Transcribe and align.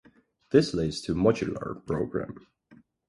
This 0.49 0.73
leads 0.73 0.99
to 1.01 1.11
a 1.11 1.15
modular 1.15 1.85
program. 1.85 2.47